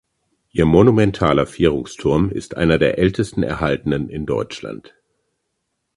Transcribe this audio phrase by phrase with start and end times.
[0.49, 4.95] Ihr monumentaler Vierungsturm ist einer der ältesten erhaltenen in Deutschland.